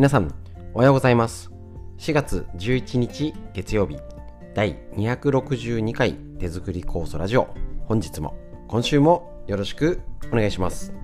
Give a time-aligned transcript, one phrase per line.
[0.00, 0.34] 皆さん、
[0.72, 1.50] おはようございます。
[1.98, 3.98] 4月11日月曜日、
[4.54, 7.54] 第262回手作り酵素ラジオ。
[7.84, 8.34] 本日も、
[8.66, 10.00] 今週もよろしく
[10.32, 10.94] お願いします。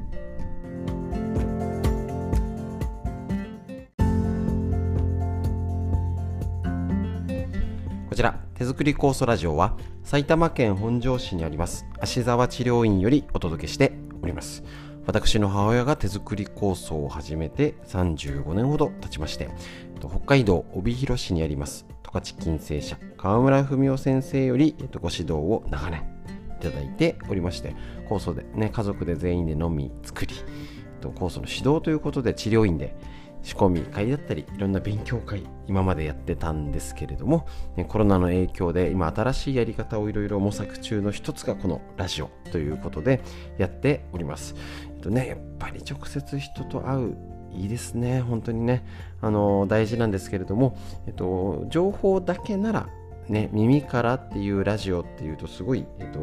[8.09, 14.65] こちら、手作り酵素ラジオは、埼玉県本庄市にあります、芦沢治療院よりお届けしております。
[15.07, 19.49] 私の母親が手作り構想を始めて35年ほど経ちまして、
[20.01, 26.03] 北海道帯広市にあります十勝金星社川村文夫先生よりご指導を長年
[26.59, 27.75] いただいておりまして
[28.09, 30.35] 酵素でね家族で全員で飲み作り
[31.01, 32.97] 酵素の指導ということで治療院で
[33.47, 37.47] 仕込み会だったりいろんな勉強会今までやってたんですけれども、
[37.87, 43.21] コロナの影響で今新しいやり方をいろいろ模索中の一つがこのラジオということで
[43.57, 44.57] やっております。
[45.07, 47.17] とね、やっぱり直接人と会う
[47.53, 48.85] いいですね本当にね。
[49.23, 50.77] あの大事なんですけれども、
[51.07, 52.89] えっと、情報だけなら
[53.29, 56.21] ね耳からっていうラジオっていうとすごい、えっと、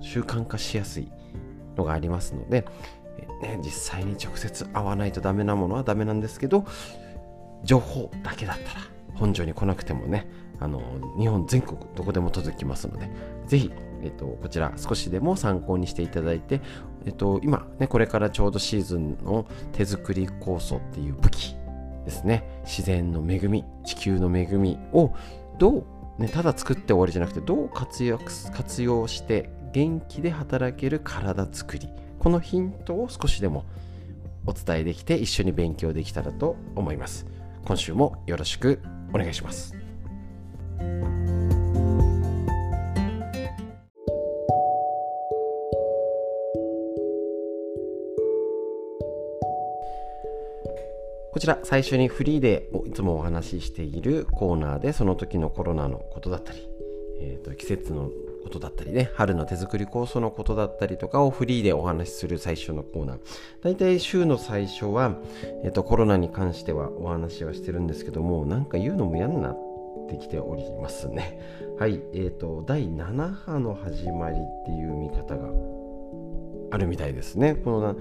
[0.00, 1.10] 習慣化しやすい
[1.76, 2.64] のがありますので
[3.42, 6.64] ね、実際に直接会わないとダメなものはダメなんですけど
[7.64, 8.80] 情報だけだったら
[9.14, 10.28] 本庄に来なくてもね
[10.60, 10.80] あの
[11.18, 13.10] 日本全国どこでも届きますので
[13.46, 16.60] ぜひ、えっと、こちら少しでも参考にしていただいて、
[17.04, 21.56] えっと、今、ね、これからちょうどシーズンの手作り酵素っていう武器
[22.04, 22.62] ですね。
[22.64, 25.14] 自然の恵み地球の恵みを
[25.58, 25.84] ど
[26.18, 33.64] う、ね、ただ作って終わりじゃなくてどう活用活用して元気で働ける体作りこのヒントを少しでも
[34.46, 37.26] お伝えできて一緒に勉強できたらと思います。
[37.64, 38.80] 今週もよろしく
[39.14, 39.74] お願いします。
[51.32, 56.68] こちら最初にフリーでいつもお話ししているコーナーでその時のコロナのことだったり、
[57.20, 58.10] えーと、季節の
[58.42, 63.18] ことだったりね、春の手作り酵素のことだったりとかをフリーでお話しする最初のコーナー。
[63.62, 65.16] 大体週の最初は、
[65.64, 69.58] えっと、コロナに関してはお話はしてるんですけども、なんか言うのも嫌になっ
[70.10, 71.40] てきておりますね。
[71.78, 75.48] はい、えっ、ー、と、第7波の始まりっていう見方が
[76.72, 77.54] あるみたいですね。
[77.54, 77.96] このな、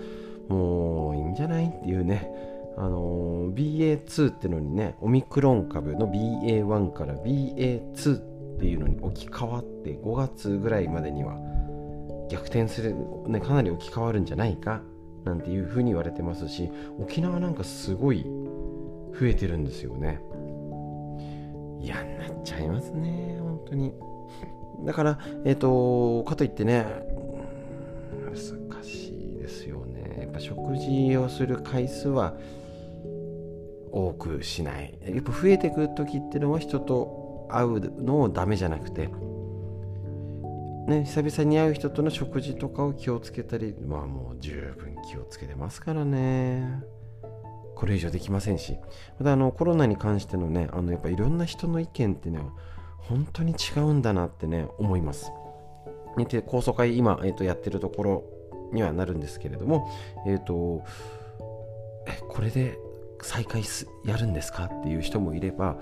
[0.49, 2.50] もういいんじゃないっていうね。
[2.77, 11.35] あの BA2 ってのにね、オミクロン株の BA1 から BA2 っていうのに置き換わって5月ぐらいまでには
[12.29, 12.95] 逆転する、
[13.27, 14.81] ね、かなり置き換わるんじゃないか
[15.25, 18.23] なんていうふうに言われてますし沖縄なんかすごい
[19.19, 20.21] 増えてるんですよね。
[21.81, 23.93] 嫌になっちゃいますね本当に。
[24.85, 26.85] だからえっ、ー、とかといってね
[28.25, 30.19] 難しいですよね。
[30.21, 32.35] やっぱ食事をする回数は
[33.91, 34.97] 多くしない。
[35.03, 39.09] やっぱ増えてくる時っていうのは人と会うのをダメじゃなくて、
[40.87, 46.81] ね、久々に会う人との食事とかを気をつけたりまあもう十分気をつけてますからね。
[47.75, 48.77] これ以上できませんし。
[49.19, 52.39] またあのコロナに関してのねあのやっぱいろんな人の意見ってね
[52.97, 55.31] 本当に違うんだなってね思います、
[56.29, 58.23] で高層会今、えーと、やってるところ
[58.71, 59.89] にはなるんですけれども
[60.25, 60.83] えっ、ー、と
[62.07, 62.77] えこれで
[63.23, 65.77] 再開すやるんですかっていう人もいれば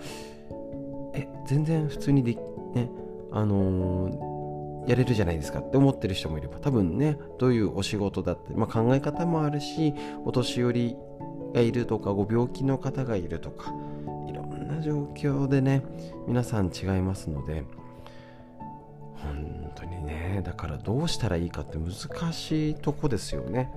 [1.13, 2.35] え全然普通にで
[2.73, 2.89] ね
[3.31, 9.93] あのー、やれるじゃないですかって思ってる人もいれば多分ねどういうお仕事だって、まあ、考え方もあるし
[10.25, 10.95] お年寄り
[11.53, 13.73] がいるとかご病気の方がいるとか
[14.27, 15.83] いろんな状況でね
[16.27, 17.63] 皆さん違いますので
[19.15, 23.71] 本当にねだからどうしたらいいかって難しいとこですよね。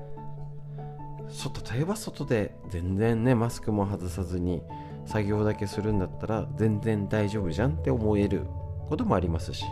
[1.33, 4.63] 外といえば外で全然ねマスクも外さずに
[5.07, 8.47] 作業だけするんだったら全然大丈夫じゃんって思える
[8.89, 9.65] こともありますし、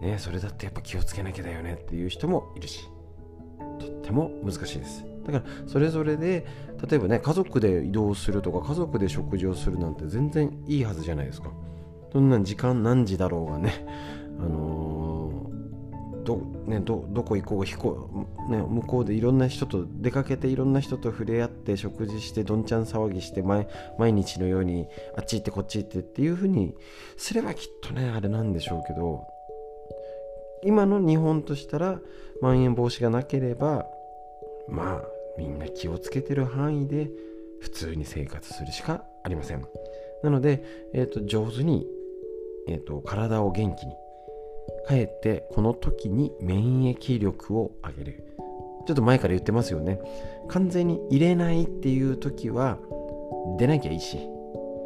[0.00, 2.88] ね、それだってやっぱ気をつけなきゃだよねっていう人もいるし。
[3.78, 5.04] とっても難しいです。
[5.24, 6.46] だからそれぞれで
[6.88, 11.50] 例えばね家族で移動するとか家族で食事をするなんて全然いいはずじゃないですか。
[12.12, 13.72] そんな時間何時だろうがね
[14.38, 14.65] あの、
[16.26, 16.36] ど
[16.66, 23.68] ね、どどこ行こう飛行、ね、向こうでいろんな人と出かけていろんな人と触れ合って食事してどんちゃん騒ぎして毎
[24.12, 26.74] 日のようにあっち行ってこっち行ってっていうふうに
[27.16, 29.24] すればきっとねあれなんでしょうけど
[30.64, 32.00] 今の日本としたら
[32.42, 33.86] まん延防止がなければ
[34.68, 35.02] まあ
[35.38, 37.08] みんな気をつけてる範囲で
[37.60, 39.64] 普通に生活するしかありません。
[40.24, 41.86] なので、えーと、上手に、
[42.68, 43.94] えーと体を元気に
[44.86, 48.24] かえってこの時に免疫力を上げる。
[48.86, 50.00] ちょっと前から言ってますよね。
[50.48, 52.78] 完全に入れないっていう時は
[53.58, 54.18] 出なきゃいいし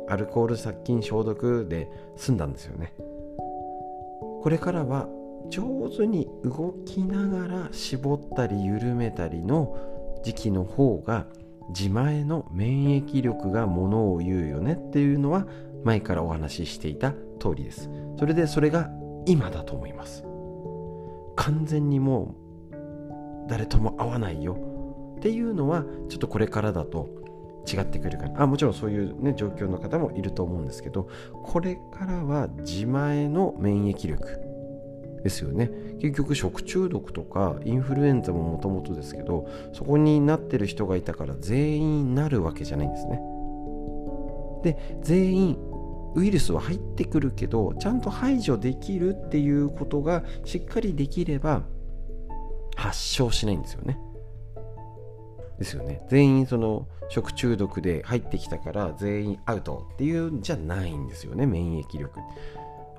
[0.09, 2.95] アルコール殺菌消毒で済んだんですよね。
[4.43, 5.09] これからは
[5.51, 9.77] 上手に動きながら絞ったり緩めたりの
[10.23, 11.27] 時期の方が
[11.71, 15.47] 自前の免疫力がものを言うよねっていうのは
[15.85, 17.91] 前からお話ししていた通りです。
[18.19, 18.91] それでそれが
[19.27, 20.25] 今だと思います。
[21.37, 22.35] 完全にも
[22.73, 24.57] う誰とも会わないよ。
[25.17, 27.09] っていうのはちょっとこれからだと
[27.71, 28.27] 違ってくるか。
[28.27, 31.09] らあもちろんそういう、ね、状況の方もいると思うんですけど
[31.45, 34.41] これからは自前の免疫力
[35.23, 35.71] ですよね。
[36.01, 43.21] 結局食中毒とかインフルエンザももともとですけどそこになってる人がいたから全員なるわけじゃないんですね。
[44.63, 45.70] で全員
[46.15, 51.63] ウイルスは入ってくるけどちゃんと排除できるっていうことがしっかりできれば
[52.77, 53.99] 発症しないんですよね。
[55.59, 56.03] ですよね。
[56.09, 62.19] 全員その食中毒で入ってきたから全員アウトっていうんじゃないんですよね免疫力。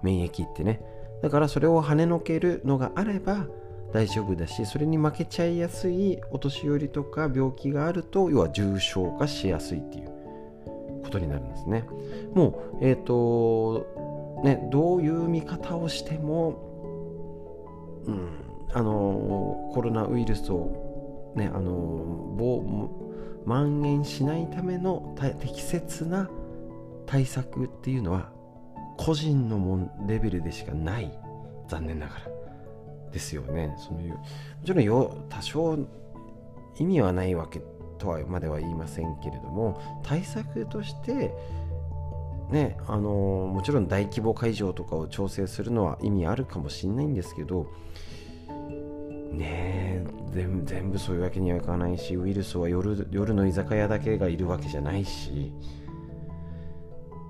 [0.04, 0.82] 免疫ってね。
[1.22, 3.48] だからそれを跳ねのけるのがあれば
[3.94, 10.11] 大丈夫だしそれに負けちゃいやすいお年寄りとか病気があると要は重症化しやすいっていう。
[11.12, 11.86] ことになるんですね。
[12.34, 16.56] もうえっ、ー、とねどういう見方をしても
[18.06, 18.30] うん
[18.74, 22.38] あのコロナウイルスをねあの
[23.46, 26.30] 蔓延しないための適切な
[27.06, 28.32] 対策っていうのは
[28.98, 31.12] 個人のもレベルでしかない
[31.68, 32.22] 残念ながら
[33.12, 33.76] ですよね。
[33.78, 34.24] そのも
[34.64, 35.78] ちろんよ多少
[36.80, 37.62] 意味はないわけ
[38.02, 41.32] とはまでは言いませんけれども対策として
[42.50, 43.10] ねあの
[43.54, 47.72] もちろん大規模会場とかを調整するのは意味あるかもしれないんですけど
[49.32, 55.54] ね全全部そういうわけにはいかないしウイルスは夜夜の居酒屋だけがいるわけじゃないし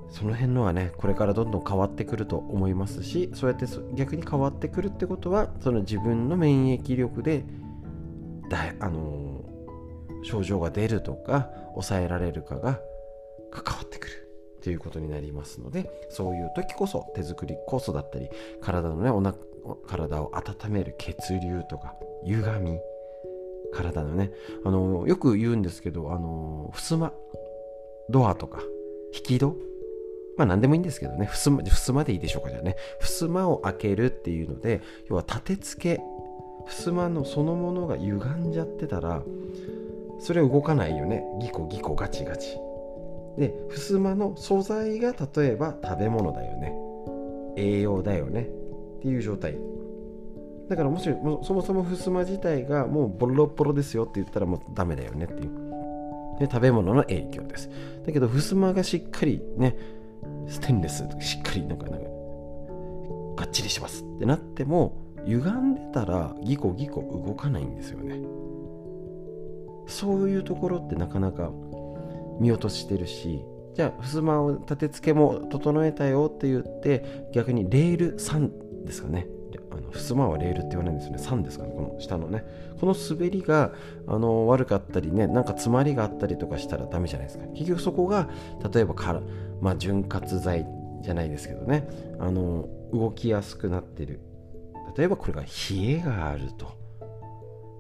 [0.10, 7.44] その辺のはねこれからどんどん変わってくると思いますしそうやって逆に変わってくるってことはその自分の免疫力で
[8.50, 9.41] だあの
[10.24, 12.80] 症状が出るとか抑えられるかが
[13.52, 14.30] 関わってくる
[14.64, 18.30] ということになりますのでそういう時こそ手作り酵素だったり
[18.62, 19.36] 体のねおな
[19.88, 21.96] 体を温める血流とか
[22.26, 22.80] 歪み
[23.74, 24.32] 体のね
[24.66, 27.14] あのよく言うんですけどあの襖
[28.10, 28.62] ドアとか
[29.14, 29.56] 引き戸
[30.38, 32.76] まあ何でもいいんですけどね、ふすま、ふすまでいいでしょうかじゃあね。
[33.00, 36.04] ふすまを開けるっていうので、要は立て付け、
[36.66, 39.22] ふすまのそのものが歪んじゃってたら、
[40.22, 41.24] それ動かないよね。
[41.40, 42.58] ギコギコガチガチ。
[43.38, 46.76] で、ふすまの素材が例えば食べ物だよね。
[47.58, 48.42] 栄養だよね。
[48.98, 49.58] っていう状態。
[50.70, 55.50] だからもしもそもそもふすま自体がもうボロボロですよって言ったらもうダメだよねっていう。
[56.40, 57.70] で食べ物の影響です。
[58.06, 59.78] だけど、ふすまがしっかりね、
[60.48, 62.06] ステンレスしっかりなんかなんか
[63.44, 64.96] がっちりしますってなっても
[65.26, 68.22] 歪んでたらギコギコ動かないんですよね
[69.92, 71.52] そういうところってなかなか
[72.40, 73.42] 見落としてるし
[73.76, 79.28] じゃあ襖を立て付けも整えたよって言って逆にレール3ですかね。
[79.70, 81.22] あの襖はレールって言わないんですよね。
[81.22, 82.44] 3ですかねこの下のね。
[82.80, 83.72] この滑りが
[84.08, 87.46] あの悪かったりねなんか詰まりがあったりとかしたらダメじゃないですか。
[87.54, 88.30] 結局そこが
[88.74, 89.22] 例えばから
[89.62, 90.66] まあ、潤滑剤
[91.02, 91.88] じゃないですけどね。
[92.20, 94.20] あの動きやすくなってる。
[94.98, 95.48] 例えばこれが冷
[95.84, 96.82] えがあると。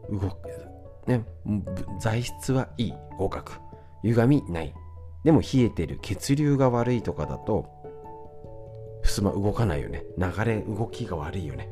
[0.09, 0.70] 動く
[1.07, 1.25] ね
[1.99, 3.53] 材質はいい合格。
[4.03, 4.73] 歪みない。
[5.23, 7.67] でも冷えてる血流が悪いとかだと
[9.03, 10.03] 襖動かないよね。
[10.17, 11.69] 流れ動きが悪いよね。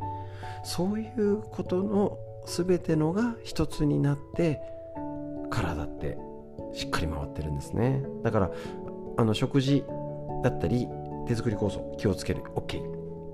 [0.63, 4.61] そういうことの全てのが一つになって
[5.49, 6.17] 体って
[6.73, 8.03] しっかり回ってるんですね。
[8.23, 8.51] だから
[9.17, 9.83] あの食事
[10.43, 10.87] だったり
[11.27, 12.43] 手作り酵素気をつける。
[12.55, 12.81] OK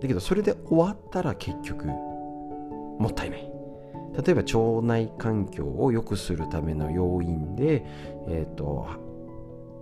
[0.01, 3.54] だけどそれで終わったら結局もったいない。
[4.23, 7.85] 例えば腸内環境を良くするための要因で、
[8.27, 8.87] えーと、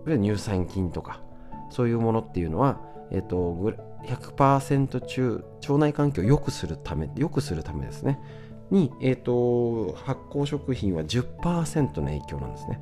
[0.06, 1.22] 乳酸菌とか
[1.70, 3.74] そういうものっていうのは、えーと、
[4.06, 8.20] 100%中腸内環境を良くするため良くするためですね。
[8.72, 12.80] に、えーと発酵食品は10%の影響なんですね。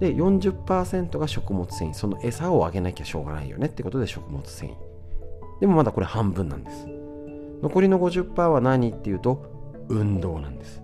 [0.00, 1.94] で40%が食物繊維。
[1.94, 3.66] その餌をあげなきゃしょうがないよね。
[3.66, 4.74] ってことで食物繊維。
[5.60, 6.86] でもまだこれ半分なんです。
[7.62, 9.53] 残りの50%は何っていうと
[9.88, 10.82] 運動なんです。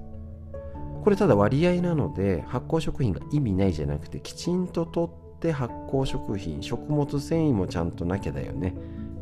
[1.02, 8.74] これただ割合なので発酵食品が意味ないじゃなくてきちんととって発酵食品食物繊維もちゃんとなきゃだよね。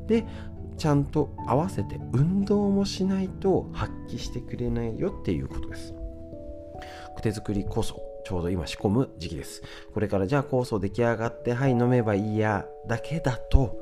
[0.06, 0.26] で
[0.76, 5.94] ちゃんと合わせて運動もしないと発揮してくれないよっていうことです。
[7.23, 9.62] 手作りこそちょうど今仕込む時期です。
[9.92, 13.76] これからじゃあ酵素出来上がってはい飲めばいいやだけだと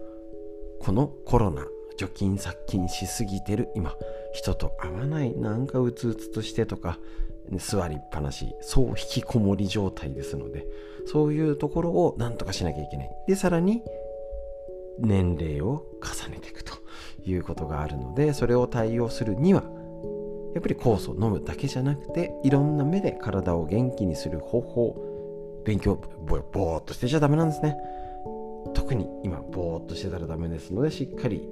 [0.81, 3.95] このコロナ除菌殺菌しすぎてる今。
[4.37, 6.99] 人と会わないなんかうつうつとしてとか
[7.57, 10.67] 座りっぱなしそう引きこもり状態ですので
[11.07, 13.11] そういうところをなんとかしなきゃいけない。
[13.27, 13.83] でさらに
[14.99, 16.75] 年齢を重ねていくと
[17.25, 19.63] いうことがあるのでそれを対応するには
[20.55, 27.77] やっぱり酵素を飲むだけじゃなくていろんな目で体を元気にする方法勉強ぼぼーっとしてちゃダメなんですね。
[28.75, 31.49] 特に今ぼーっとしてたらダメですのでしっかり、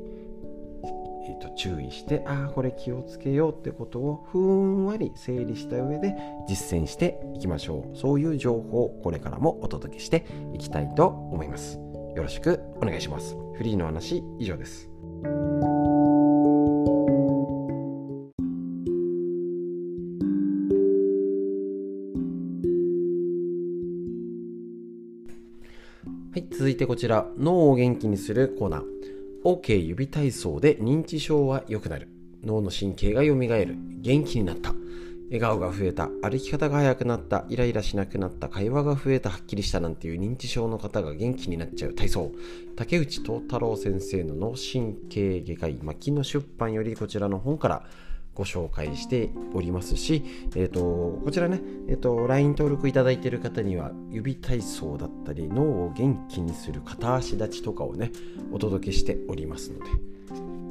[1.26, 6.14] えーと、注意してああこれ気をつけようってことをふんわり整理した上で
[6.49, 7.97] 実践していきましょう。
[7.97, 11.78] そういう情報をこれからもお届けしていきたいと思います。
[12.14, 13.37] よろしくお願いします。
[13.54, 14.90] フリーの話以上です。
[26.35, 29.13] はい、続いてこちら、脳を元気にするコーナー。
[29.44, 32.08] OK 指体操で認知症は良くなる。
[32.42, 33.76] 脳の神経が蘇る。
[34.00, 34.72] 元気になった。
[35.26, 36.08] 笑顔が増えた。
[36.22, 37.44] 歩き方が速くなった。
[37.50, 38.48] イライラしなくなった。
[38.48, 39.28] 会話が増えた。
[39.28, 42.32] はっきりしたなんていう認知症の方が元気になっちゃう体操。
[42.74, 47.84] 竹内藤太郎先生の脳神経外科医、牧野出版よりこちらの本から
[48.35, 50.25] ご紹介しておりますし、
[50.55, 58.11] えーと、こちらね、えーと、LINE 登録いただいている方には指体操だったり脳を元気にする片足立ちとかをね
[58.53, 59.91] お届けしておりますので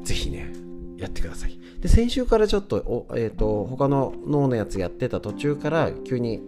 [0.03, 0.51] ぜひね
[0.98, 1.58] やってください。
[1.79, 6.41] で先週からちょっとお、えーと、他の脳のやつやってた途中から急に、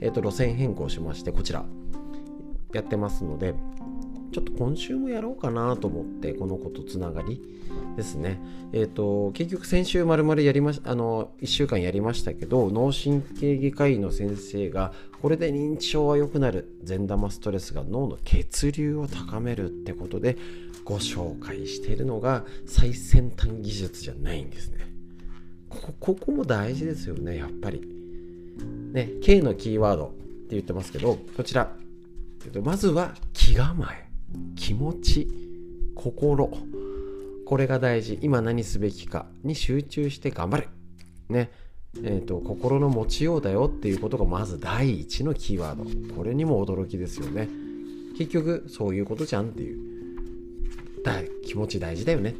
[0.00, 1.64] えー、と路線変更しましてこちら
[2.72, 3.54] やってますので
[4.32, 7.40] ちょっと今週もやろうかなと思ってこの子とつながり
[7.96, 8.38] ですね。
[8.72, 20.36] えっ、ー、と結局先週まるまるやりましあの1週間やりましたけど脳神経外科医の先生がこれで認知症は良くなる善玉ストレスが脳の血流を高めるってことで
[20.84, 24.86] ご紹介しているのが最先端技術じゃないんですね。
[25.68, 27.82] こここも大事ですよねやっぱり。
[28.92, 30.16] ね K のキーワードって
[30.50, 31.72] 言ってますけどこちら。
[32.62, 34.08] まずは気構え
[34.54, 35.28] 気持ち
[35.94, 36.50] 心。
[37.46, 40.68] これが大事今何すべきかに集中して頑張る
[41.28, 41.50] ね。
[42.02, 46.14] えーと、心の持ちようだよっていうことがまず第一のキーワード。
[46.14, 47.48] これにも驚きですよね。
[48.18, 51.02] 結局そういうことじゃんっていう。
[51.02, 52.34] だ気持ち大事だよね。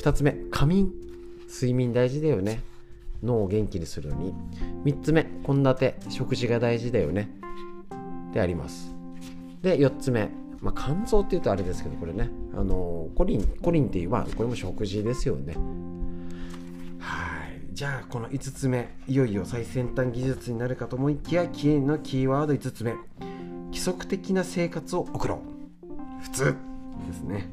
[0.00, 0.92] 2つ目仮眠。
[1.46, 2.62] 睡眠大事だよね。
[3.22, 4.34] 脳を元気にするのに。
[4.84, 5.94] 3つ目献立。
[6.08, 7.30] 食事が大事だよね。
[8.32, 8.94] であります。
[9.62, 12.30] で4つ目まあ、肝臓っていうとあれですけどこれね。
[12.54, 15.54] あのコリンコリンっていうまあこれも食事ですよね。
[16.98, 17.60] はい。
[17.72, 18.94] じゃあこの5つ目。
[19.08, 22.94] いよいよ最先端技術になるかと思いきやキーのキーワード5つ目。
[23.66, 26.22] 規則的な生活を送ろう。
[26.22, 26.56] 普通。
[27.06, 27.50] ですね。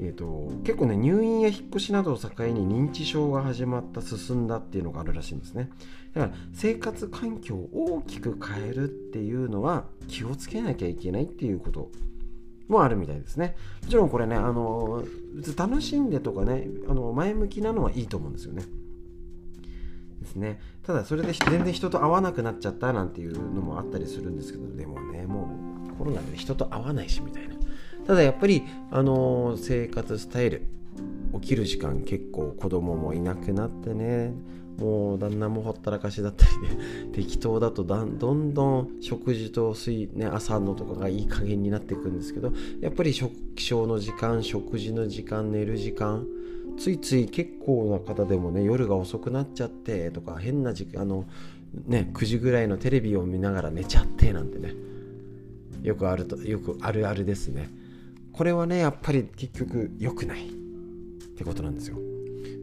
[0.00, 5.70] えーと、結構ね入院や引っ越しなどを境に認知症が始まった進んだっていうのがあるらしいんですね。
[6.14, 11.90] だから生活環境を大きく変えるっていうのは気をつけなきゃいけないっていうこと。
[12.72, 13.54] もあるみたいですね。
[13.82, 15.04] もちろんこれね、あの
[15.56, 18.64] 楽しんでとかね、あの前向きなのはいいと思うんですよね。
[20.20, 20.60] ですね。
[20.82, 25.48] ただそれで全然人と会わなくなっちゃったなんていうのもあったりするんですけど、でもね、も
[25.92, 27.54] うコロナで人と会わないしみたいな。
[28.06, 30.66] ただやっぱり、あの生活スタイル、
[31.34, 34.34] 起きる時間結構子供もいなくなってね、
[34.82, 46.26] もう旦那もほったらかしだったりで 適当だとだんどんどん食事と水、ね、朝のとかがいい加減になっていくんですけどやっぱり食起床の時間食事の時間寝る時間
[46.76, 51.26] ついつい結構な方でもね夜が遅くなっちゃってとか変な時間あの
[51.86, 54.74] ね9時ぐらいのテレビを見ながら寝ちゃってなんてね
[55.82, 57.70] よくあるとよくあるあるですね。
[58.32, 60.52] これはねやっぱり結局良くないっ
[61.36, 62.11] てことなんですよ。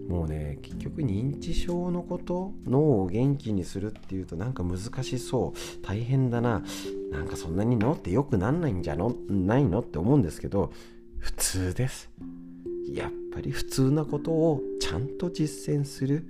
[0.09, 5.85] もうね結局認知症のこと脳を元気にするっていうとなんか難しそう。
[5.85, 6.63] 大変だな。
[7.11, 9.15] なんかそんなに脳って良くなんないんじゃの？
[9.29, 10.73] ないのって思うんですけど
[11.19, 12.09] 普通です。
[12.91, 16.25] やっぱり普通なことをちゃんと実践する。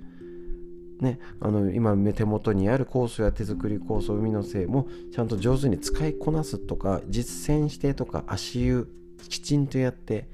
[1.00, 8.86] ね、あの今手元にある酵素や手作り酵素海のせいもちゃんと上手に使いこなすとか実践してとか足湯
[9.30, 10.28] きちんとやって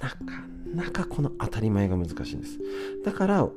[0.00, 0.16] なか
[0.74, 2.58] なかこの当たり前が難しいんです。
[3.04, 3.48] だから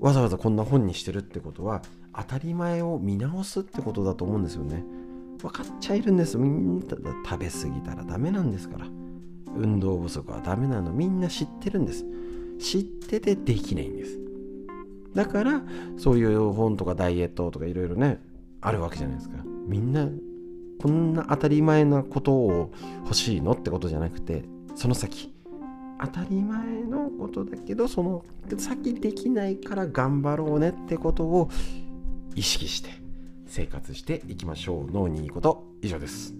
[0.00, 1.82] わざわざこんな本にしてるってことは
[2.14, 4.84] 当たり前を見直すってことだと思うんですよね。
[5.40, 6.38] 分かっちゃいるんです。
[6.38, 8.86] みんな食べ過ぎたらダメなんですから。
[9.54, 10.92] 運動不足はダメなの。
[10.92, 12.06] みんな知ってるんです。
[12.58, 14.18] 知っててできないんです。
[15.14, 15.62] だから
[15.98, 18.18] そういう本とかダイエットとかいろいろね
[18.60, 19.36] あるわけじゃないですか。
[19.66, 20.08] みんな
[20.80, 22.72] こんな当たり前なことを
[23.04, 25.31] 欲しいのってことじゃなくてその先
[26.04, 28.24] 当たり前のことだけどその
[28.58, 31.48] 先できないから頑張ろうねってことを
[32.34, 32.90] 意識して
[33.46, 34.90] 生活していきましょう。
[34.90, 36.34] 脳にいいこと以上です。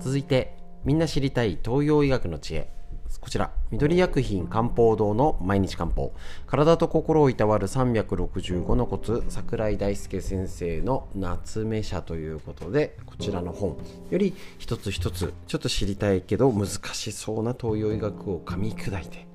[0.00, 2.79] 続いてみんな知りたい東洋医学の知恵。
[3.20, 6.14] こちら、緑薬品漢方堂の毎日漢方。
[6.46, 13.76] 体と心をいたわる365のコツ、桜井大輔先生の夏目社ということで、こちらの本
[14.10, 19.26] より一つ一つ、ちょっと知りたいけど難しそうな東洋医学を噛み砕いて、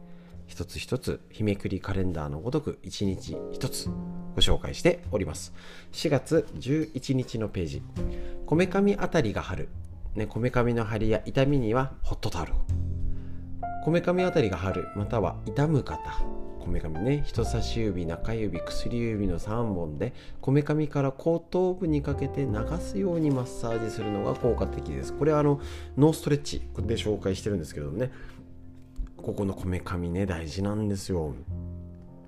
[0.48, 3.89] 一つ一つ日めくりカレンダーのごとく一日一つ
[4.36, 5.54] ご紹介しております。
[5.92, 7.84] 4月11日のページ。
[8.48, 9.70] こめかみあたりが張る。
[10.15, 12.85] ね、こめかみの張りや痛みにはホットタオルを。
[13.86, 16.00] こめかみあたりが張るまたは痛む方。
[16.60, 17.22] こめかみね。
[17.24, 25.13] 人差し指中指薬指の3本でこめかみから後頭部にかけて流すようにマッサージするのが効果的です。
[25.13, 25.62] これはあの
[25.98, 28.12] ノーストレッチで紹介してるんですけどね。
[29.18, 31.36] ここのこめかみね大事なんですよ。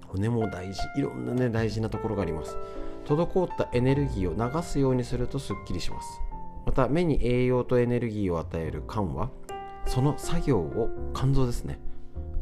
[0.06, 0.80] 骨も大事。
[0.96, 2.56] いろんなね大事なところがあります。
[3.08, 6.22] 滞ったエネルギーを流すようにするとすっきりします。
[6.68, 9.32] また目に栄養とエネルギーを与える肝は
[9.88, 11.80] その作業を肝臓ですね。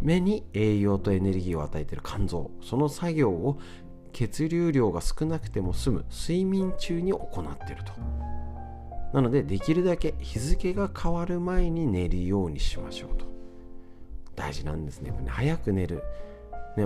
[0.01, 2.51] 目に栄養とエネルギーを与えている肝臓。
[2.61, 3.59] その作業を
[4.11, 6.05] 血流量が少なくても済む。
[6.11, 7.93] 睡眠中に行っていると。
[9.13, 13.25] なのでできるだけ日付が変わる前に寝るようにしましょうと。
[14.35, 15.13] 大事なんですね。
[15.27, 16.03] 早く寝る、
[16.75, 16.85] ね、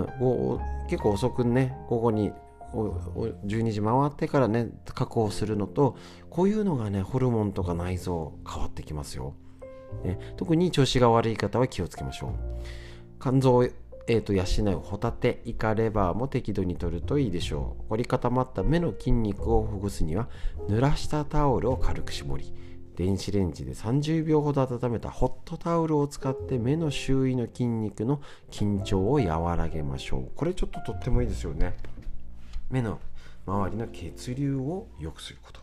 [0.88, 2.32] 結構遅くね午後に
[2.72, 5.96] 12時回ってからね確保するのと
[6.28, 9.34] こういうのがねホルモンとか内臓変わってきますよ。
[10.04, 12.32] ね、特に調子が悪い方は気をつけましょう。
[13.20, 14.44] 肝臓を、えーと、養
[14.76, 17.90] うホタテイカレバーも適度に摂るといいでしょう。
[17.90, 20.28] 凝り固まった目の筋肉をほぐすには
[20.68, 22.52] 濡らしたタオルを軽く絞り
[22.96, 30.30] 電子レンジで30秒ほど温めたホットタオルを使って目の周囲の筋肉の緊張を和らげましょう。
[30.36, 31.76] これちょっととってもいいですよね。
[32.68, 33.00] 目の
[33.46, 35.60] 周りの血流を良くすること。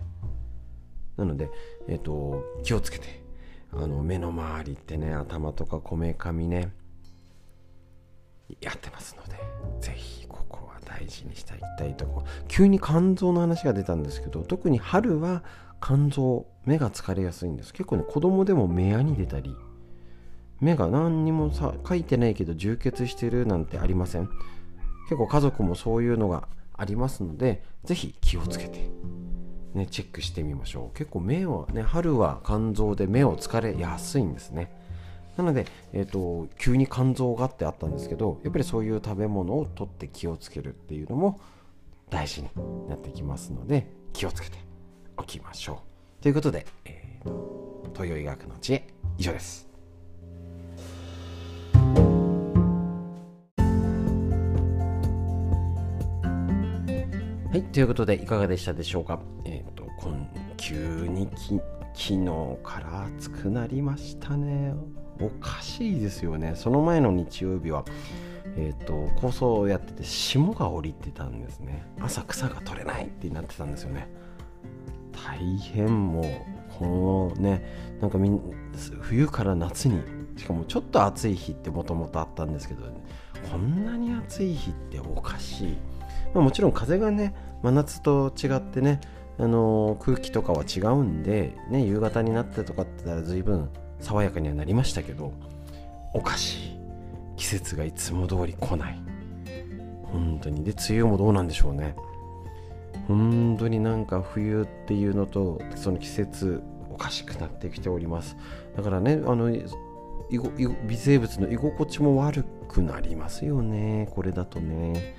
[1.15, 1.49] なので、
[1.87, 3.21] えーと気をつけて
[3.79, 6.73] あの目の周りってね頭とかこめかみね
[8.61, 9.37] やってますので
[9.81, 11.57] ぜひここは大事にしてい。
[11.57, 12.23] きたいとこ？
[12.47, 15.43] 急に肝臓の話が出たんですけど特に春は
[15.81, 17.71] 肝臓目が疲れやすいんです。
[17.71, 19.55] 結構ね子供でも目やに出たり
[20.59, 24.29] 目が何にもさ書いてないけど充血してるなんてありません。
[25.03, 28.89] 結構家族もそういうのがありますのでぜひ気をつけて。
[29.77, 30.97] ね、チェックしてみましょう。
[30.97, 34.71] 結構目はね春は肝臓で目を疲れやすいんですね。
[35.37, 41.39] なので、えーと、急に肝臓がってあったんですけどやっぱりそういう食べ物をとって気をつけるっていうのも
[42.09, 42.49] 大事に
[42.89, 44.57] なってきますので気をつけて
[45.15, 45.83] おきましょ
[46.19, 46.23] う。
[46.23, 48.87] ということで、えーと、東洋医学の知恵
[49.17, 49.66] 以上です。
[57.57, 59.19] はい、ということでいかがでしたでしょうか？
[59.43, 61.59] えっ、ー、と、今急にき
[61.95, 62.27] 昨日
[62.61, 64.75] から暑くなりましたね。
[65.19, 66.53] おかしいですよね。
[66.55, 67.83] その前の日曜日は、
[68.55, 71.83] えっ、ー、と、構想をやってて霜が降りてたんですね。
[71.99, 74.07] 朝草が取れないってなってたんですよね。
[75.25, 76.25] 大変もう、
[76.77, 77.63] このね、
[78.01, 78.39] なんかみん
[79.01, 79.99] 冬から夏に、
[80.35, 83.03] しかもちょっと暑い日ってもともとあったんですけど、ね、
[83.51, 85.77] こんなに暑い日っておかしい。
[86.35, 87.33] ま、もちろん風がね
[87.67, 89.01] 真夏と違ってね、
[89.37, 95.33] あの、空気とかは違うんで、ね、夕方になってとかってたら随分爽やかにはなりましたけど
[96.13, 96.79] おかしい。
[97.35, 98.99] 季節がいつも通り来ない。
[100.03, 100.63] 本当に。
[100.63, 101.95] で梅雨もどうなんでしょうね。
[103.07, 108.37] 本当になんか冬っていうのとその季節おかしくなってきております。
[108.77, 114.07] だからねあの微生物の居心地も悪くなりますよね。
[114.11, 115.15] これだとね。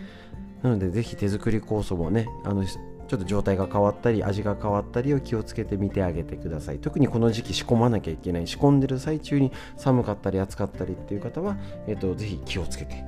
[0.62, 6.78] なのでぜひ手作り酵素もねあのちょっと状態が変わったり味が変わったりを気をつけてみてあげてください。
[6.78, 13.02] 特にこの時期仕込まなきゃいけない仕込んでる最中に寒かったり暑かったりっていう方は、えーと、ぜひ気をつけて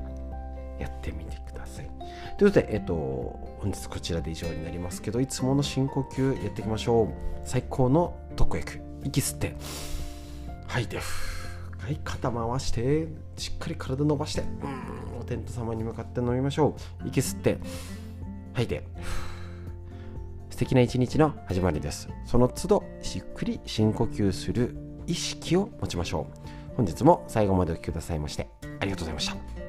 [0.78, 1.90] やってみてください。
[2.38, 2.94] ということで、えーと、
[3.58, 7.08] 本日こちらで以上になりますけどいつもの深呼吸やっていきましょう。
[7.44, 9.54] 最高の特薬息吸って
[10.66, 10.98] 吐いて。
[10.98, 11.39] ふ
[11.80, 14.44] はい肩回してしっかり体伸ばして
[15.20, 17.08] お天道様に向かって飲みましょう。
[17.08, 17.58] 息吸って
[18.52, 18.84] 吐いて。
[20.50, 22.08] 素敵な一日の始まりです。
[22.26, 26.76] その都度しっくり深呼吸する意識を持ちましょう。
[26.76, 28.48] 本日も最後までお聴きくださいまして
[28.80, 29.59] ありがとうございました。